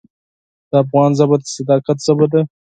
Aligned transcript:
د 0.69 0.71
افغان 0.83 1.11
ژبه 1.17 1.35
د 1.39 1.43
صداقت 1.55 1.97
ژبه 2.05 2.25
ده. 2.31 2.41